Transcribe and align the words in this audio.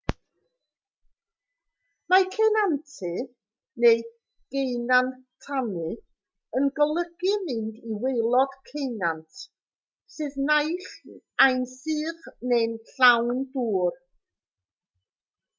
mae 2.13 2.23
ceunantu 2.35 3.09
neu 3.83 3.99
geunantannu 4.55 5.85
yn 6.61 6.65
golygu 6.81 7.35
mynd 7.45 7.77
i 7.91 7.99
waelod 8.05 8.57
ceunant 8.71 9.45
sydd 10.17 10.41
naill 10.51 10.91
ai'n 11.49 11.65
sych 11.77 12.25
neu'n 12.53 12.77
llawn 12.93 13.47
dŵr 13.59 14.05